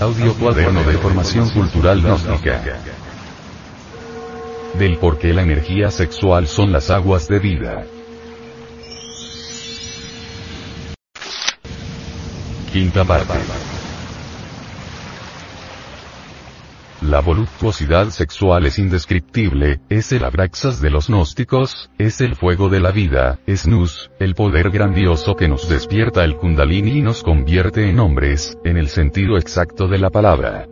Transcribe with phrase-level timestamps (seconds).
[0.00, 2.62] Audio Cuaderno de Formación Cultural Gnóstica.
[4.78, 7.86] Del por qué la energía sexual son las aguas de vida.
[12.72, 13.34] Quinta parte.
[17.14, 22.80] La voluptuosidad sexual es indescriptible, es el abraxas de los gnósticos, es el fuego de
[22.80, 27.88] la vida, es Nus, el poder grandioso que nos despierta el kundalini y nos convierte
[27.88, 30.66] en hombres, en el sentido exacto de la palabra.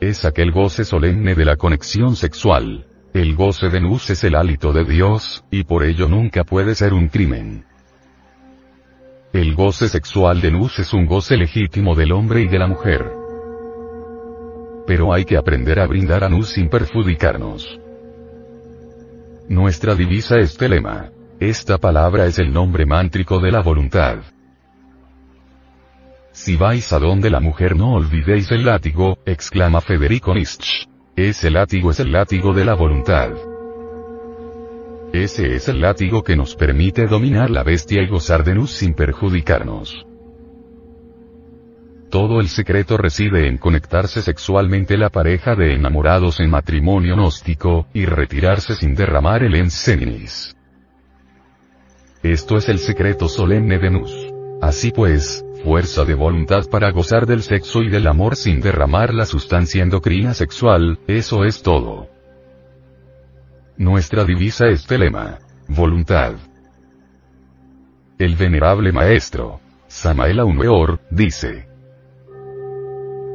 [0.00, 2.86] Es aquel goce solemne de la conexión sexual.
[3.12, 6.94] El goce de Nus es el hálito de Dios, y por ello nunca puede ser
[6.94, 7.66] un crimen.
[9.34, 13.19] El goce sexual de Nus es un goce legítimo del hombre y de la mujer
[14.90, 17.78] pero hay que aprender a brindar a Nus sin perjudicarnos.
[19.48, 21.12] Nuestra divisa es telema.
[21.38, 24.16] Esta palabra es el nombre mántrico de la voluntad.
[26.32, 30.88] Si vais a donde la mujer no olvidéis el látigo, exclama Federico Nietzsche.
[31.14, 33.30] Ese látigo es el látigo de la voluntad.
[35.12, 38.94] Ese es el látigo que nos permite dominar la bestia y gozar de Nus sin
[38.94, 40.04] perjudicarnos.
[42.10, 48.04] Todo el secreto reside en conectarse sexualmente la pareja de enamorados en matrimonio gnóstico, y
[48.04, 50.56] retirarse sin derramar el enseninis.
[52.24, 54.12] Esto es el secreto solemne de Nus.
[54.60, 59.24] Así pues, fuerza de voluntad para gozar del sexo y del amor sin derramar la
[59.24, 62.08] sustancia endocrina sexual, eso es todo.
[63.76, 65.38] Nuestra divisa es telema.
[65.68, 66.34] Voluntad.
[68.18, 71.69] El venerable maestro, Samael Aumeor, dice,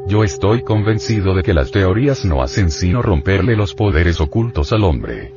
[0.08, 4.84] yo estoy convencido de que las teorías no hacen sino romperle los poderes ocultos al
[4.84, 5.34] hombre.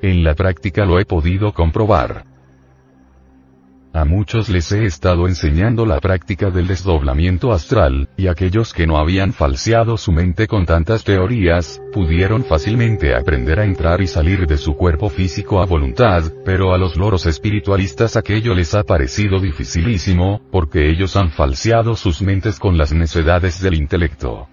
[0.00, 2.31] En la práctica lo he podido comprobar.
[3.94, 8.96] A muchos les he estado enseñando la práctica del desdoblamiento astral, y aquellos que no
[8.96, 14.56] habían falseado su mente con tantas teorías, pudieron fácilmente aprender a entrar y salir de
[14.56, 20.40] su cuerpo físico a voluntad, pero a los loros espiritualistas aquello les ha parecido dificilísimo,
[20.50, 24.48] porque ellos han falseado sus mentes con las necedades del intelecto.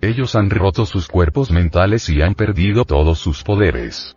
[0.00, 4.16] Ellos han roto sus cuerpos mentales y han perdido todos sus poderes.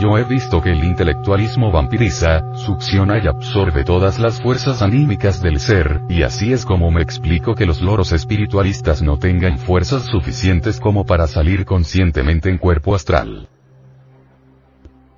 [0.00, 5.60] Yo he visto que el intelectualismo vampiriza, succiona y absorbe todas las fuerzas anímicas del
[5.60, 10.80] ser, y así es como me explico que los loros espiritualistas no tengan fuerzas suficientes
[10.80, 13.50] como para salir conscientemente en cuerpo astral.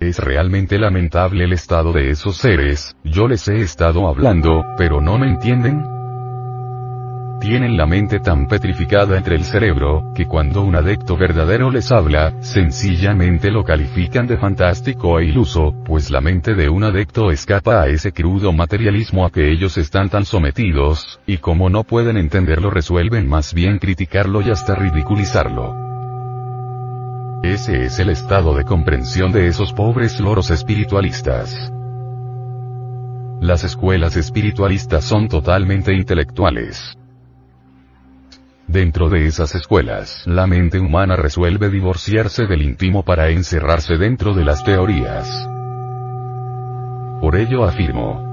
[0.00, 5.16] Es realmente lamentable el estado de esos seres, yo les he estado hablando, pero no
[5.16, 6.01] me entienden,
[7.42, 12.40] tienen la mente tan petrificada entre el cerebro, que cuando un adecto verdadero les habla,
[12.40, 17.88] sencillamente lo califican de fantástico e iluso, pues la mente de un adecto escapa a
[17.88, 23.28] ese crudo materialismo a que ellos están tan sometidos, y como no pueden entenderlo resuelven
[23.28, 25.74] más bien criticarlo y hasta ridiculizarlo.
[27.42, 31.72] Ese es el estado de comprensión de esos pobres loros espiritualistas.
[33.40, 36.96] Las escuelas espiritualistas son totalmente intelectuales.
[38.66, 44.44] Dentro de esas escuelas, la mente humana resuelve divorciarse del íntimo para encerrarse dentro de
[44.44, 45.28] las teorías.
[47.20, 48.32] Por ello afirmo,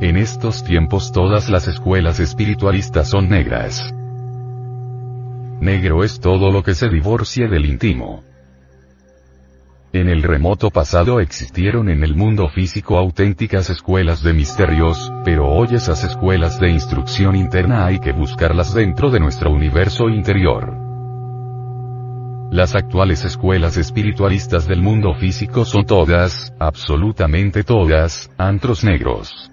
[0.00, 3.92] en estos tiempos todas las escuelas espiritualistas son negras.
[5.60, 8.24] Negro es todo lo que se divorcie del íntimo.
[9.92, 15.66] En el remoto pasado existieron en el mundo físico auténticas escuelas de misterios, pero hoy
[15.72, 20.76] esas escuelas de instrucción interna hay que buscarlas dentro de nuestro universo interior.
[22.52, 29.49] Las actuales escuelas espiritualistas del mundo físico son todas, absolutamente todas, antros negros.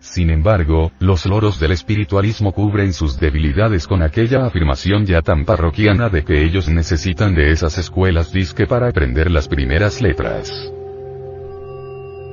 [0.00, 6.08] Sin embargo, los loros del espiritualismo cubren sus debilidades con aquella afirmación ya tan parroquiana
[6.08, 10.50] de que ellos necesitan de esas escuelas disque para aprender las primeras letras.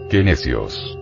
[0.09, 0.97] ¡Qué necios!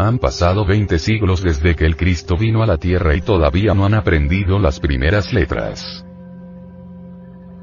[0.00, 3.86] Han pasado 20 siglos desde que el Cristo vino a la tierra y todavía no
[3.86, 6.04] han aprendido las primeras letras.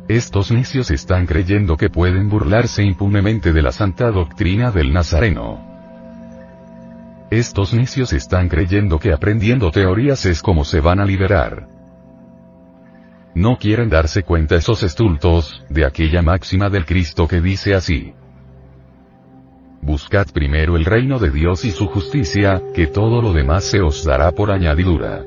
[0.07, 5.70] Estos necios están creyendo que pueden burlarse impunemente de la santa doctrina del Nazareno.
[7.31, 11.65] Estos necios están creyendo que aprendiendo teorías es como se van a liberar.
[13.33, 18.13] No quieren darse cuenta esos estultos, de aquella máxima del Cristo que dice así.
[19.81, 24.03] Buscad primero el reino de Dios y su justicia, que todo lo demás se os
[24.03, 25.23] dará por añadidura.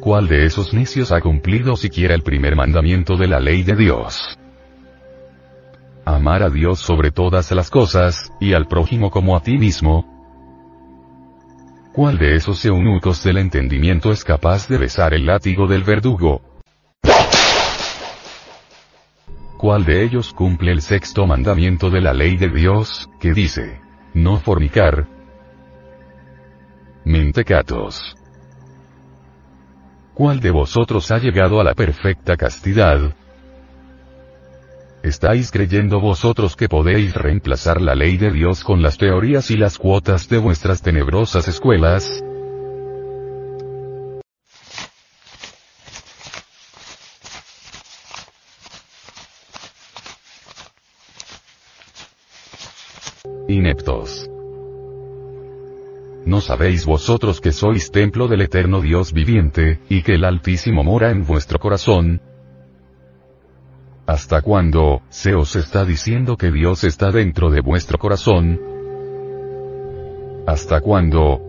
[0.00, 4.38] ¿Cuál de esos necios ha cumplido siquiera el primer mandamiento de la ley de Dios?
[6.16, 10.10] Amar a Dios sobre todas las cosas, y al prójimo como a ti mismo,
[11.92, 16.40] ¿Cuál de esos eunucos del entendimiento es capaz de besar el látigo del verdugo?
[19.58, 23.80] ¿Cuál de ellos cumple el sexto mandamiento de la ley de Dios, que dice,
[24.14, 25.08] no fornicar?
[27.04, 28.14] Mentecatos.
[30.14, 33.16] ¿Cuál de vosotros ha llegado a la perfecta castidad?
[35.02, 39.78] ¿Estáis creyendo vosotros que podéis reemplazar la ley de Dios con las teorías y las
[39.78, 42.22] cuotas de vuestras tenebrosas escuelas?
[53.48, 54.28] Ineptos.
[56.26, 61.10] ¿No sabéis vosotros que sois templo del eterno Dios viviente, y que el Altísimo mora
[61.10, 62.20] en vuestro corazón?
[64.10, 68.60] ¿Hasta cuándo, se os está diciendo que Dios está dentro de vuestro corazón?
[70.48, 71.40] ¿Hasta cuándo?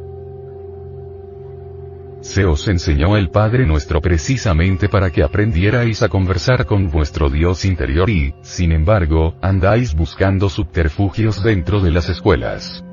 [2.21, 7.65] Se os enseñó el Padre nuestro precisamente para que aprendierais a conversar con vuestro Dios
[7.65, 12.85] interior y, sin embargo, andáis buscando subterfugios dentro de las escuelas.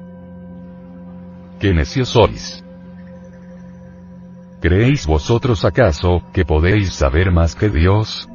[1.60, 2.64] ¿Qué necios sois?
[4.62, 8.30] ¿Creéis vosotros acaso, que podéis saber más que Dios?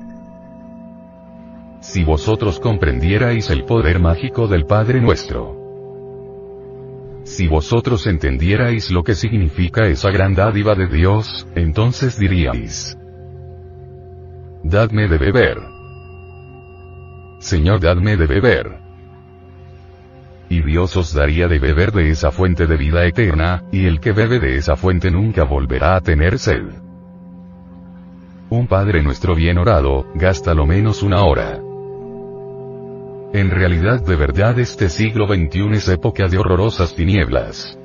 [1.84, 5.60] Si vosotros comprendierais el poder mágico del Padre nuestro.
[7.24, 12.98] Si vosotros entendierais lo que significa esa gran dádiva de Dios, entonces diríais.
[14.64, 15.58] Dadme de beber.
[17.40, 18.80] Señor, dadme de beber.
[20.48, 24.14] Y Dios os daría de beber de esa fuente de vida eterna, y el que
[24.14, 26.64] bebe de esa fuente nunca volverá a tener sed.
[28.50, 31.62] Un Padre nuestro bien orado, gasta lo menos una hora.
[33.34, 37.80] En realidad de verdad este siglo XXI es época de horrorosas tinieblas.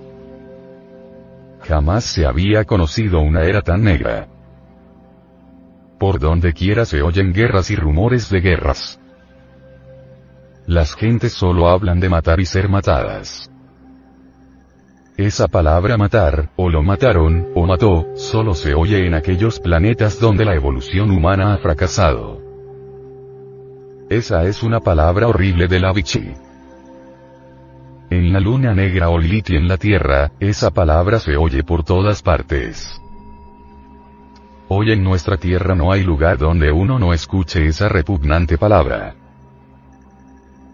[1.62, 4.28] Jamás se había conocido una era tan negra.
[5.98, 9.00] Por donde quiera se oyen guerras y rumores de guerras.
[10.66, 13.50] Las gentes solo hablan de matar y ser matadas.
[15.16, 20.44] Esa palabra matar, o lo mataron, o mató, solo se oye en aquellos planetas donde
[20.44, 22.47] la evolución humana ha fracasado.
[24.10, 26.32] Esa es una palabra horrible de la Vichy.
[28.08, 32.22] En la luna negra o Lilith en la Tierra, esa palabra se oye por todas
[32.22, 32.98] partes.
[34.68, 39.14] Hoy en nuestra Tierra no hay lugar donde uno no escuche esa repugnante palabra.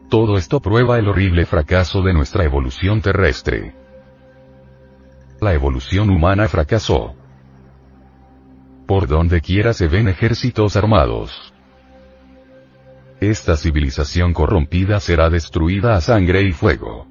[0.09, 3.75] Todo esto prueba el horrible fracaso de nuestra evolución terrestre.
[5.41, 7.17] La evolución humana fracasó.
[8.87, 11.54] Por donde quiera se ven ejércitos armados.
[13.31, 17.07] Esta civilización corrompida será destruida a sangre y fuego.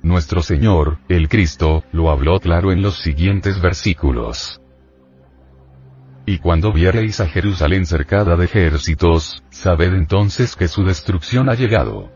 [0.00, 4.60] Nuestro Señor, el Cristo, lo habló claro en los siguientes versículos.
[6.24, 12.12] Y cuando viereis a Jerusalén cercada de ejércitos, sabed entonces que su destrucción ha llegado.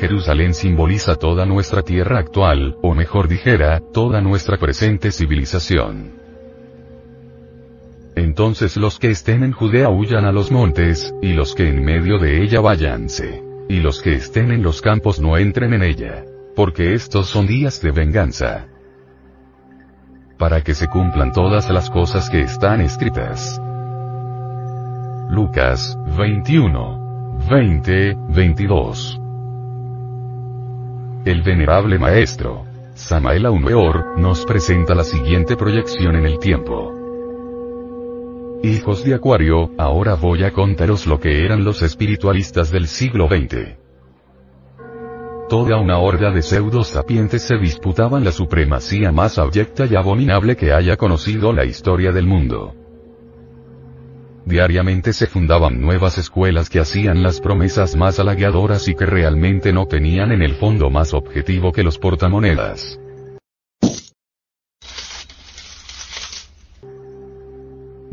[0.00, 6.25] Jerusalén simboliza toda nuestra tierra actual, o mejor dijera, toda nuestra presente civilización.
[8.16, 12.18] Entonces los que estén en Judea huyan a los montes, y los que en medio
[12.18, 13.44] de ella váyanse.
[13.68, 16.24] Y los que estén en los campos no entren en ella.
[16.54, 18.68] Porque estos son días de venganza.
[20.38, 23.60] Para que se cumplan todas las cosas que están escritas.
[25.28, 27.06] Lucas, 21.
[27.50, 29.20] 20, 22.
[31.26, 36.95] El venerable maestro, Samael Aumeor, nos presenta la siguiente proyección en el tiempo.
[38.62, 43.76] Hijos de Acuario, ahora voy a contaros lo que eran los espiritualistas del siglo XX.
[45.48, 50.72] Toda una horda de pseudo sapientes se disputaban la supremacía más abyecta y abominable que
[50.72, 52.74] haya conocido la historia del mundo.
[54.44, 59.86] Diariamente se fundaban nuevas escuelas que hacían las promesas más halagadoras y que realmente no
[59.86, 62.98] tenían en el fondo más objetivo que los portamonedas.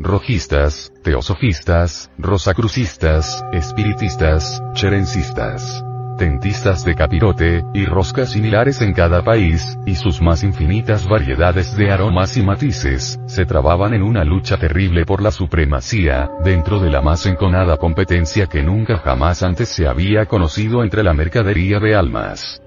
[0.04, 5.82] Rojistas, teosofistas, rosacrucistas, espiritistas, cherencistas,
[6.18, 11.90] tentistas de capirote, y roscas similares en cada país, y sus más infinitas variedades de
[11.90, 17.00] aromas y matices, se trababan en una lucha terrible por la supremacía, dentro de la
[17.00, 22.60] más enconada competencia que nunca jamás antes se había conocido entre la mercadería de almas.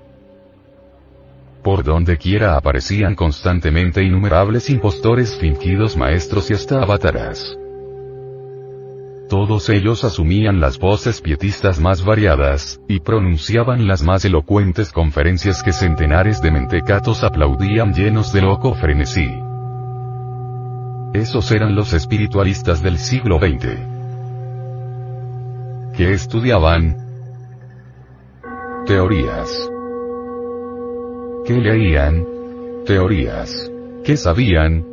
[1.68, 7.58] Por donde quiera aparecían constantemente innumerables impostores fingidos maestros y hasta avataras.
[9.28, 15.74] Todos ellos asumían las voces pietistas más variadas, y pronunciaban las más elocuentes conferencias que
[15.74, 19.28] centenares de mentecatos aplaudían llenos de loco frenesí.
[21.14, 23.68] Esos eran los espiritualistas del siglo XX.
[25.98, 26.96] ¿Qué estudiaban?
[28.86, 29.70] Teorías.
[31.48, 32.26] ¿Qué leían?
[32.86, 33.72] Teorías.
[34.04, 34.86] ¿Qué sabían?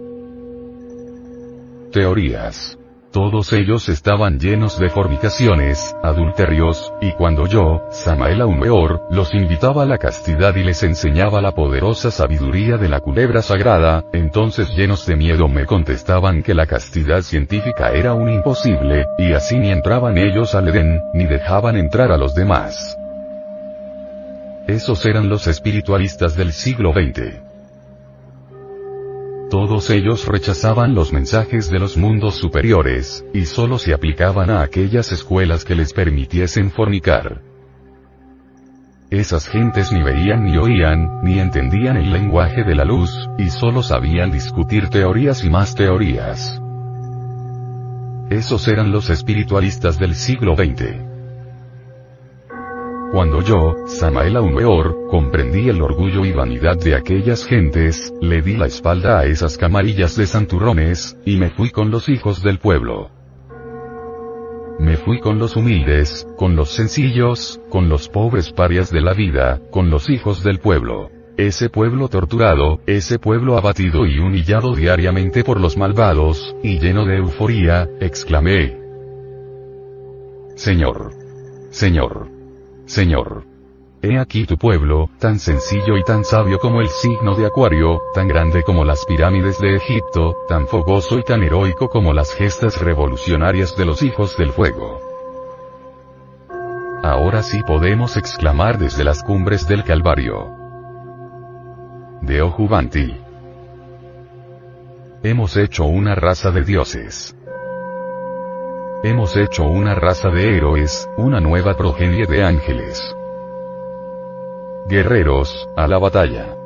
[1.90, 2.78] Teorías.
[3.10, 9.86] Todos ellos estaban llenos de fornicaciones, adulterios, y cuando yo, Samael Aumeor, los invitaba a
[9.86, 15.16] la castidad y les enseñaba la poderosa sabiduría de la culebra sagrada, entonces llenos de
[15.16, 20.54] miedo me contestaban que la castidad científica era un imposible, y así ni entraban ellos
[20.54, 22.96] al Edén, ni dejaban entrar a los demás.
[24.66, 27.34] Esos eran los espiritualistas del siglo XX.
[29.50, 35.12] Todos ellos rechazaban los mensajes de los mundos superiores, y solo se aplicaban a aquellas
[35.12, 37.42] escuelas que les permitiesen fornicar.
[39.10, 43.82] Esas gentes ni veían ni oían, ni entendían el lenguaje de la luz, y solo
[43.82, 46.58] sabían discutir teorías y más teorías.
[48.30, 51.13] Esos eran los espiritualistas del siglo XX.
[53.14, 58.66] Cuando yo, Samael Aumeor, comprendí el orgullo y vanidad de aquellas gentes, le di la
[58.66, 63.10] espalda a esas camarillas de santurrones, y me fui con los hijos del pueblo.
[64.80, 69.60] Me fui con los humildes, con los sencillos, con los pobres parias de la vida,
[69.70, 71.08] con los hijos del pueblo.
[71.36, 77.18] Ese pueblo torturado, ese pueblo abatido y humillado diariamente por los malvados, y lleno de
[77.18, 78.76] euforía, exclamé.
[80.56, 81.12] Señor.
[81.70, 82.33] Señor.
[82.86, 83.44] Señor.
[84.02, 88.28] He aquí tu pueblo, tan sencillo y tan sabio como el signo de Acuario, tan
[88.28, 93.74] grande como las pirámides de Egipto, tan fogoso y tan heroico como las gestas revolucionarias
[93.76, 95.00] de los hijos del fuego.
[97.02, 100.50] Ahora sí podemos exclamar desde las cumbres del Calvario.
[102.20, 103.16] De Ojubanti.
[105.22, 107.34] Hemos hecho una raza de dioses.
[109.04, 113.14] Hemos hecho una raza de héroes, una nueva progenie de ángeles.
[114.88, 116.56] Guerreros, a la batalla.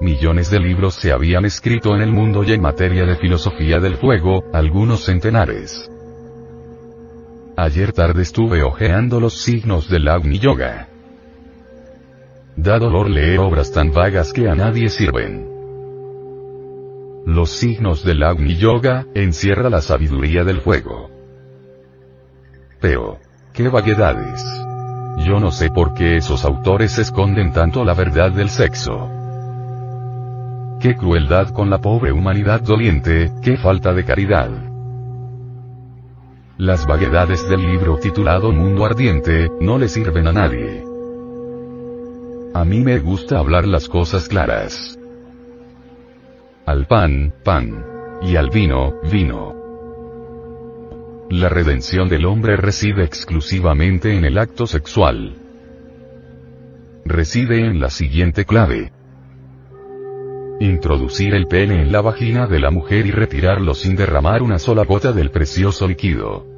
[0.00, 3.98] Millones de libros se habían escrito en el mundo y en materia de filosofía del
[3.98, 5.88] fuego, algunos centenares.
[7.56, 10.88] Ayer tarde estuve hojeando los signos del Agni Yoga.
[12.56, 15.55] Da dolor leer obras tan vagas que a nadie sirven.
[17.26, 21.10] Los signos del Agni Yoga, encierra la sabiduría del fuego.
[22.80, 23.18] Pero,
[23.52, 24.44] qué vaguedades.
[25.26, 29.10] Yo no sé por qué esos autores esconden tanto la verdad del sexo.
[30.78, 34.50] Qué crueldad con la pobre humanidad doliente, qué falta de caridad.
[36.58, 40.84] Las vaguedades del libro titulado Mundo Ardiente, no le sirven a nadie.
[42.54, 44.96] A mí me gusta hablar las cosas claras.
[46.66, 47.86] Al pan, pan.
[48.22, 49.54] Y al vino, vino.
[51.30, 55.36] La redención del hombre reside exclusivamente en el acto sexual.
[57.04, 58.90] Reside en la siguiente clave.
[60.58, 64.84] Introducir el pene en la vagina de la mujer y retirarlo sin derramar una sola
[64.84, 66.55] gota del precioso líquido.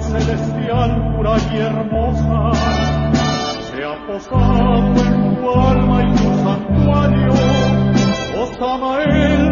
[0.00, 2.50] celestial pura y hermosa
[3.70, 7.32] se ha posado en tu alma y tu santuario,
[8.38, 9.49] oh Samael.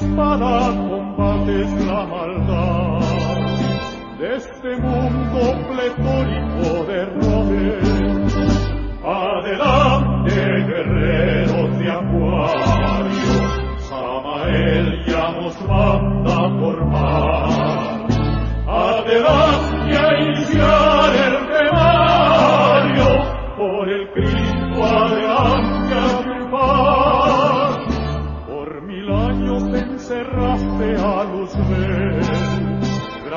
[0.00, 3.00] Espada combates la maldad.
[4.18, 6.49] De este mundo pletórico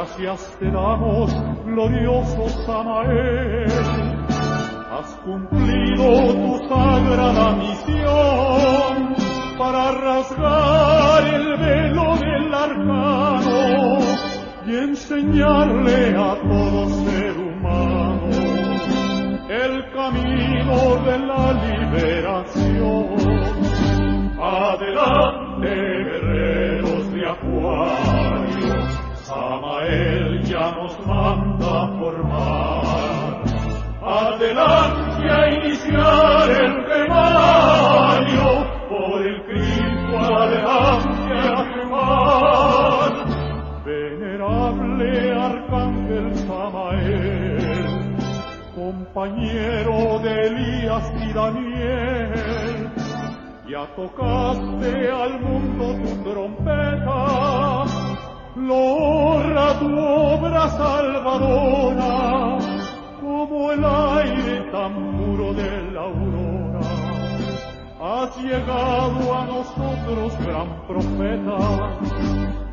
[0.03, 1.33] gracias te damos,
[1.65, 3.71] glorioso Samael.
[4.91, 9.15] Has cumplido tu sagrada misión
[9.57, 13.99] para rasgar el velo del arcano
[14.65, 18.27] y enseñarle a todo ser humano
[19.49, 23.13] el camino de la liberación.
[24.37, 25.92] Adelante,
[29.83, 33.43] Samael ya nos manda formar.
[34.01, 38.47] Adelante a iniciar el rebaño,
[38.89, 43.11] por el Cristo adelante a quemar.
[43.85, 48.15] Venerable Arcángel Samael,
[48.75, 52.91] compañero de Elías y Daniel,
[53.69, 57.42] ya tocaste al mundo tu trompeta,
[58.67, 62.57] Lora tu obra salvadora,
[63.19, 66.79] como el aire tan puro de la aurora.
[67.99, 71.57] Has llegado a nosotros, gran profeta.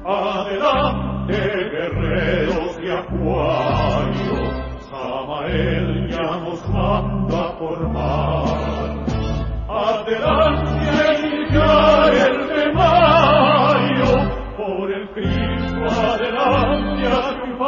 [0.05, 1.39] Adelante,
[1.73, 4.37] guerreros de Acuario,
[4.89, 8.45] Samael ya nos manda formar.
[9.69, 12.00] Adelante, iniciar